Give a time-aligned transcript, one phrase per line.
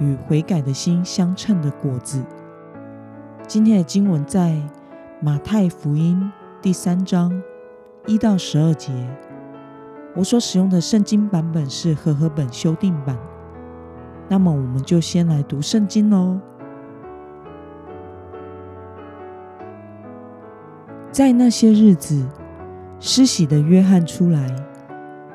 [0.00, 2.24] 与悔改的心相称的果子。
[3.46, 4.60] 今天的经文在
[5.20, 7.40] 马太福音第三章
[8.06, 8.92] 一到十二节。
[10.16, 13.16] 我所使用的圣经版本是和合本修订版。
[14.28, 16.40] 那么，我们就先来读圣经喽。
[21.12, 22.26] 在那些日子，
[23.00, 24.46] 施洗的约翰出来，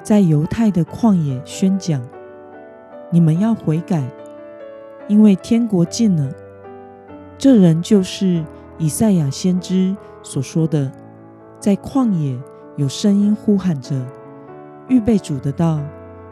[0.02, 2.02] 在犹太的旷野宣讲：
[3.12, 4.10] 你们要悔改，
[5.08, 6.32] 因为天国近了。
[7.38, 8.44] 这人就是
[8.78, 10.92] 以赛亚先知所说的，
[11.60, 12.40] 在旷野
[12.78, 13.96] 有声音呼喊着：
[14.88, 15.82] 预备主的道，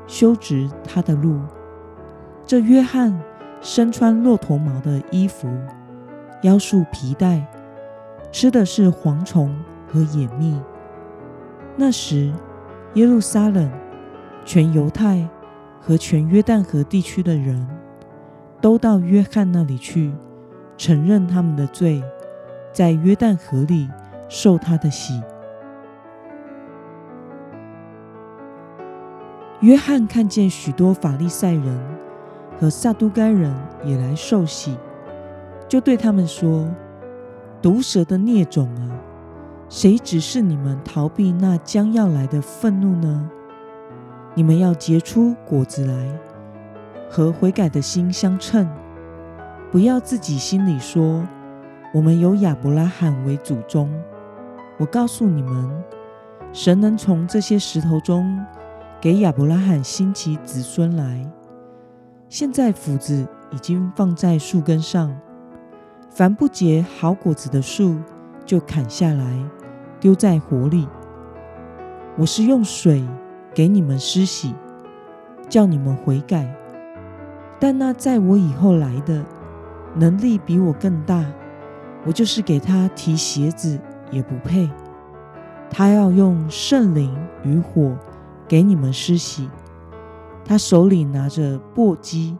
[0.07, 1.39] 修直他的路。
[2.45, 3.17] 这约翰
[3.61, 5.47] 身穿骆驼毛的衣服，
[6.41, 7.45] 腰束皮带，
[8.31, 9.55] 吃的是蝗虫
[9.87, 10.59] 和野蜜。
[11.75, 12.31] 那时，
[12.95, 13.71] 耶路撒冷、
[14.45, 15.27] 全犹太
[15.79, 17.67] 和全约旦河地区的人
[18.63, 20.13] 都到约翰那里去，
[20.77, 22.01] 承认他们的罪，
[22.71, 23.89] 在约旦河里
[24.29, 25.21] 受他的洗。
[29.59, 31.77] 约翰看见许多法利赛人。
[32.59, 34.77] 和撒都该人也来受洗，
[35.67, 36.69] 就对他们说
[37.61, 38.87] ：“毒蛇的孽种啊，
[39.67, 43.29] 谁指示你们逃避那将要来的愤怒呢？
[44.35, 46.07] 你们要结出果子来，
[47.13, 48.67] 和悔改的心相称。
[49.71, 51.23] 不要自己心里说：
[51.93, 53.87] 我们有亚伯拉罕为祖宗。
[54.79, 55.83] 我告诉你们，
[56.51, 58.43] 神能从这些石头中
[58.99, 61.23] 给亚伯拉罕兴起子孙来。”
[62.29, 65.15] 现在斧子已经放在树根上，
[66.09, 67.95] 凡不结好果子的树，
[68.43, 69.37] 就砍下来，
[69.99, 70.87] 丢在火里。
[72.17, 73.07] 我是用水
[73.53, 74.55] 给你们施洗，
[75.47, 76.51] 叫你们悔改。
[77.63, 79.25] 但那在我以后来的，
[79.95, 81.33] 能力比我更大，
[82.05, 83.79] 我就是给他提鞋子
[84.11, 84.69] 也不配。
[85.69, 87.15] 他要用圣灵
[87.45, 87.97] 与火
[88.49, 89.49] 给你们施洗。
[90.43, 92.37] 他手里拿着簸箕，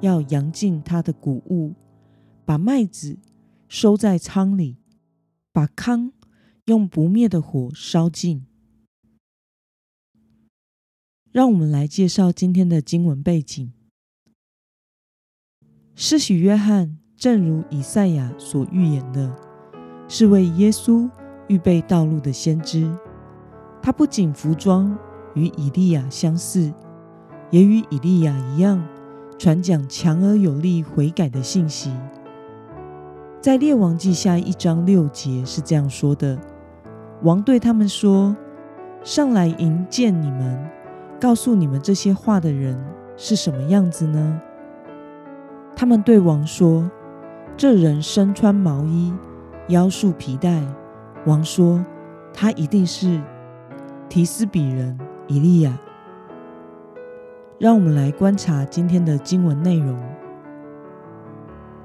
[0.00, 1.74] 要扬尽他的谷物，
[2.44, 3.18] 把麦子
[3.66, 4.76] 收在仓里，
[5.52, 6.12] 把糠
[6.66, 8.46] 用不灭的火烧尽。
[11.32, 13.72] 让我们来介绍今天的经文背景。
[15.94, 19.30] 施洗约翰，正如以赛亚所预言的，
[20.08, 21.08] 是为耶稣
[21.48, 22.90] 预备道路的先知。
[23.82, 24.96] 他不仅服装
[25.34, 26.72] 与以利亚相似。
[27.50, 28.82] 也与以利亚一样，
[29.38, 31.92] 传讲强而有力悔改的信息。
[33.42, 36.38] 在列王记下一章六节是这样说的
[37.22, 38.34] ：“王对他们说，
[39.04, 40.66] 上来迎见你们，
[41.20, 42.82] 告诉你们这些话的人
[43.18, 44.40] 是什么样子呢？”
[45.74, 46.90] 他们对王说
[47.56, 49.12] ：“这人身穿毛衣，
[49.68, 50.62] 腰束皮带。”
[51.26, 51.84] 王说
[52.32, 53.20] ：“他一定是
[54.08, 55.78] 提斯比人以利亚。”
[57.58, 59.96] 让我们来观察今天的经文内容。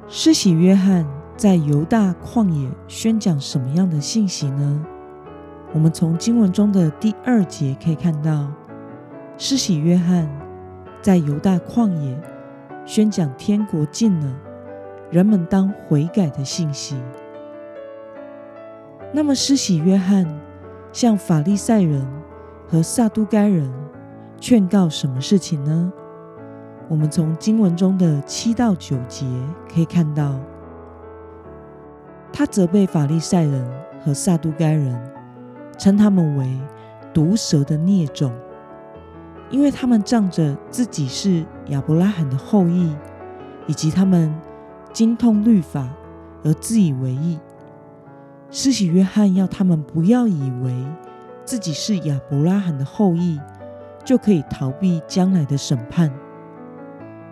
[0.07, 1.05] 施洗约翰
[1.35, 4.85] 在犹大旷野宣讲什么样的信息呢？
[5.73, 8.47] 我们从经文中的第二节可以看到，
[9.37, 10.27] 施洗约翰
[11.01, 12.19] 在犹大旷野
[12.87, 14.33] 宣讲天国近了，
[15.11, 16.95] 人们当悔改的信息。
[19.11, 20.25] 那么，施洗约翰
[20.93, 22.07] 向法利赛人
[22.65, 23.69] 和撒都该人。
[24.39, 25.91] 劝告什么事情呢？
[26.87, 29.25] 我们从经文中的七到九节
[29.67, 30.39] 可以看到，
[32.31, 33.69] 他责备法利赛人
[34.01, 34.97] 和撒都该人，
[35.77, 36.57] 称他们为
[37.13, 38.31] 毒蛇的孽种，
[39.49, 42.95] 因为他们仗着自己是亚伯拉罕的后裔，
[43.67, 44.33] 以及他们
[44.93, 45.87] 精通律法
[46.43, 47.39] 而自以为意。
[48.49, 50.73] 施洗约翰要他们不要以为
[51.43, 53.39] 自己是亚伯拉罕的后裔。
[54.05, 56.09] 就可以逃避将来的审判。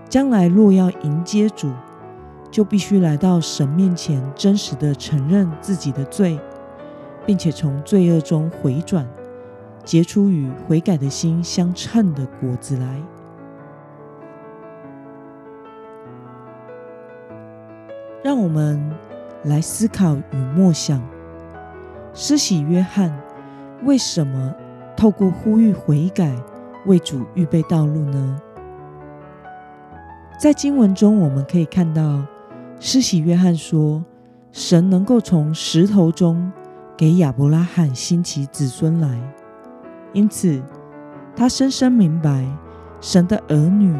[0.09, 1.71] 将来若要迎接主，
[2.51, 6.37] 就必须来到神面前，真实的承认自己的罪，
[7.25, 9.07] 并且从罪恶中回转，
[9.85, 13.01] 结出与悔改的心相称的果子来。
[18.23, 18.91] 让我们
[19.43, 20.99] 来思考与默想：
[22.13, 23.15] 施洗约翰
[23.83, 24.53] 为什么
[24.97, 26.35] 透过呼吁悔改
[26.87, 28.41] 为主预备道路呢？
[30.39, 32.25] 在经文中，我们可以看到，
[32.79, 34.03] 施洗约翰说
[34.51, 36.51] ：“神能够从石头中
[36.97, 39.21] 给亚伯拉罕兴起子孙来。”
[40.15, 40.59] 因此，
[41.35, 42.43] 他深深明白，
[42.99, 43.95] 神的儿女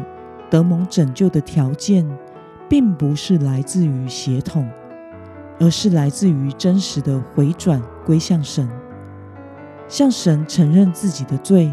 [0.50, 2.04] 得蒙拯救的条件。
[2.68, 4.68] 并不是来自于血统，
[5.60, 8.68] 而是来自于真实的回转归向神，
[9.88, 11.72] 向神承认自己的罪，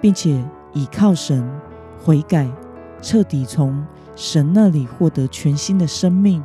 [0.00, 0.42] 并且
[0.72, 1.48] 倚靠神
[1.96, 2.50] 悔改，
[3.00, 3.86] 彻底从
[4.16, 6.42] 神那里获得全新的生命，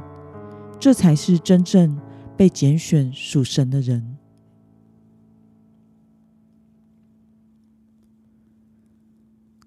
[0.79, 1.99] 这才是真正
[2.37, 4.14] 被拣选属神的人。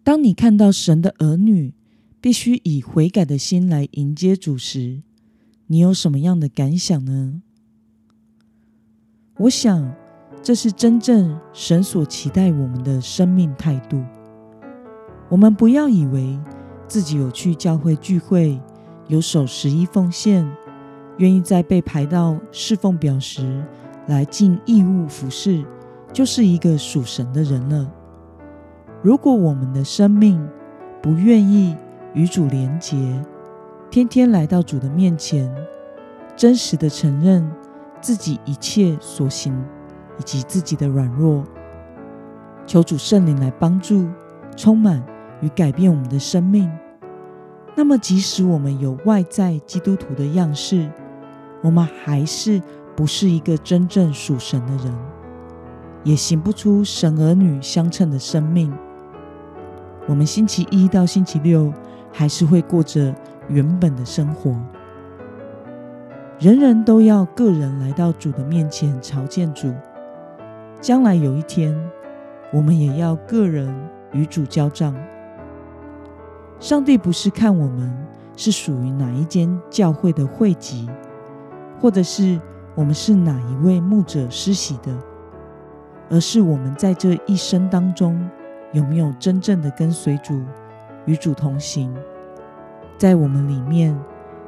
[0.09, 1.75] 当你看到神的儿女，
[2.19, 5.03] 必须以悔改的心来迎接主时，
[5.67, 7.43] 你有什么样的感想呢？
[9.37, 9.95] 我想，
[10.43, 14.03] 这是真正神所期待我们的生命态度。
[15.29, 16.41] 我们不要以为
[16.87, 18.59] 自己有去教会聚会，
[19.09, 20.51] 有守十一奉献，
[21.19, 23.63] 愿意在被排到侍奉表时
[24.07, 25.63] 来尽义务服侍，
[26.15, 27.93] 就是一个属神的人了。
[29.01, 30.45] 如果我们的生命
[31.01, 31.77] 不愿意，
[32.15, 32.97] 与主连结，
[33.91, 35.55] 天天来到主的面前，
[36.35, 37.49] 真实的承认
[38.01, 39.55] 自己一切所行
[40.19, 41.45] 以及自己的软弱，
[42.67, 44.09] 求主圣灵来帮助、
[44.57, 45.01] 充满
[45.41, 46.69] 与改变我们的生命。
[47.77, 50.91] 那么，即使我们有外在基督徒的样式，
[51.63, 52.61] 我们还是
[52.97, 54.93] 不是一个真正属神的人，
[56.03, 58.77] 也行不出神儿女相称的生命。
[60.09, 61.73] 我们星期一到星期六。
[62.11, 63.15] 还是会过着
[63.49, 64.57] 原本的生活。
[66.41, 69.73] 人人都要个人来到主的面前朝见主。
[70.81, 71.79] 将来有一天，
[72.51, 73.73] 我们也要个人
[74.13, 74.97] 与主交账。
[76.59, 77.95] 上帝不是看我们
[78.37, 80.89] 是属于哪一间教会的会籍，
[81.79, 82.41] 或者是
[82.75, 84.93] 我们是哪一位牧者施洗的，
[86.09, 88.19] 而是我们在这一生当中
[88.73, 90.43] 有没有真正的跟随主。
[91.07, 91.91] 与主同行，
[92.99, 93.99] 在我们里面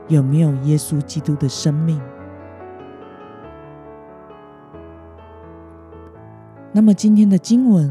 [0.09, 1.99] 有没有耶稣基督的生命？
[6.71, 7.91] 那么今天的经文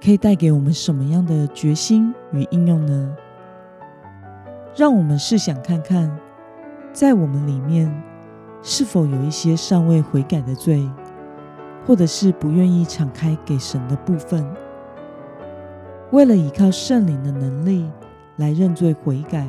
[0.00, 3.16] 可以带给我们什么样的决心与应用呢？
[4.76, 6.16] 让我们试想看看，
[6.92, 7.92] 在我们里面
[8.62, 10.88] 是否有一些尚未悔改的罪，
[11.84, 14.46] 或者是不愿意敞开给神的部分？
[16.12, 17.90] 为了依靠圣灵的能力
[18.36, 19.48] 来认罪悔改，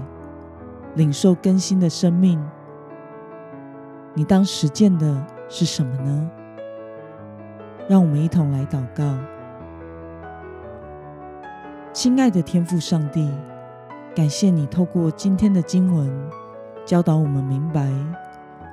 [0.95, 2.44] 领受更新的生命，
[4.15, 6.31] 你当实践的是什么呢？
[7.88, 9.18] 让我们一同来祷告。
[11.94, 13.31] 亲爱的天父上帝，
[14.15, 16.12] 感谢你透过今天的经文
[16.86, 17.88] 教导我们明白，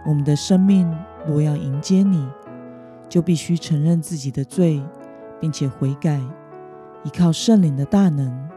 [0.06, 0.90] 我们的生命
[1.26, 2.26] 若要迎接你，
[3.10, 4.82] 就必须承认自己的罪，
[5.38, 6.18] 并且悔改。
[7.04, 8.48] 依靠圣灵的大能，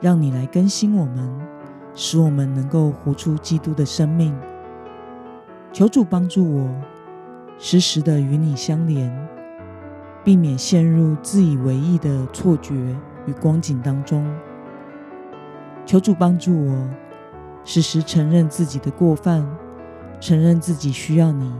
[0.00, 1.40] 让你来更新我们，
[1.94, 4.36] 使我们能够活出基督的生命。
[5.72, 6.70] 求主帮助我，
[7.58, 9.10] 时时的与你相连，
[10.22, 12.74] 避免陷入自以为意的错觉
[13.24, 14.26] 与光景当中。
[15.86, 16.88] 求主帮助我，
[17.64, 19.46] 时时承认自己的过犯，
[20.20, 21.50] 承认自己需要你。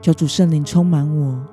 [0.00, 1.44] 求主圣灵充满我，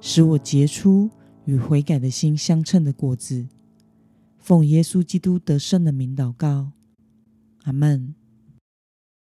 [0.00, 1.10] 使我结出。
[1.46, 3.46] 与悔改的心相称的果子，
[4.38, 6.72] 奉耶稣基督得胜的名祷告，
[7.62, 8.14] 阿门。